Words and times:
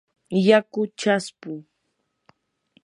yaku 0.47 0.81
chaspu. 0.99 1.53